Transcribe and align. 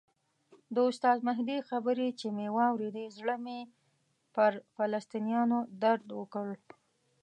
د 0.75 0.77
استاد 0.89 1.17
مهدي 1.29 1.57
خبرې 1.69 2.09
چې 2.19 2.27
مې 2.35 2.47
واورېدې 2.57 3.05
زړه 3.17 3.35
مې 3.43 3.59
پر 4.35 4.51
فلسطینیانو 4.75 5.57
درد 5.83 6.07
وکړ. 6.19 6.47